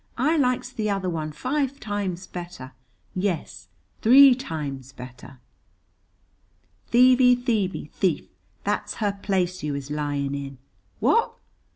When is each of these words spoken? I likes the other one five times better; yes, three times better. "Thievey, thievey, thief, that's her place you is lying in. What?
I 0.17 0.35
likes 0.35 0.71
the 0.71 0.89
other 0.89 1.11
one 1.11 1.31
five 1.31 1.79
times 1.79 2.25
better; 2.25 2.71
yes, 3.13 3.67
three 4.01 4.33
times 4.33 4.93
better. 4.93 5.37
"Thievey, 6.89 7.35
thievey, 7.35 7.91
thief, 7.91 8.27
that's 8.63 8.95
her 8.95 9.19
place 9.21 9.61
you 9.61 9.75
is 9.75 9.91
lying 9.91 10.33
in. 10.33 10.57
What? 10.99 11.35